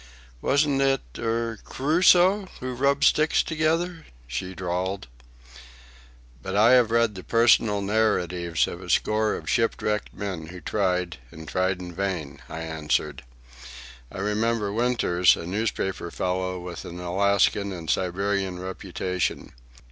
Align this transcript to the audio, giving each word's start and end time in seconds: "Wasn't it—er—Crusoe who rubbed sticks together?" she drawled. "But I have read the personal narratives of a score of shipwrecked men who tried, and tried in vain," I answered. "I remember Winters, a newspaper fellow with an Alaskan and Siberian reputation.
"Wasn't 0.41 0.81
it—er—Crusoe 0.81 2.47
who 2.59 2.73
rubbed 2.73 3.03
sticks 3.03 3.43
together?" 3.43 4.07
she 4.25 4.55
drawled. 4.55 5.05
"But 6.41 6.55
I 6.55 6.71
have 6.71 6.89
read 6.89 7.13
the 7.13 7.23
personal 7.23 7.81
narratives 7.81 8.65
of 8.67 8.81
a 8.81 8.89
score 8.89 9.35
of 9.35 9.47
shipwrecked 9.47 10.11
men 10.11 10.47
who 10.47 10.59
tried, 10.59 11.17
and 11.29 11.47
tried 11.47 11.79
in 11.79 11.93
vain," 11.93 12.39
I 12.49 12.61
answered. 12.61 13.21
"I 14.11 14.17
remember 14.21 14.73
Winters, 14.73 15.35
a 15.35 15.45
newspaper 15.45 16.09
fellow 16.09 16.57
with 16.59 16.83
an 16.83 16.99
Alaskan 16.99 17.71
and 17.71 17.87
Siberian 17.87 18.57
reputation. 18.57 19.53